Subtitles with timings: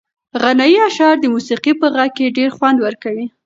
[0.41, 3.25] غنایي اشعار د موسیقۍ په غږ کې ډېر خوند ورکوي.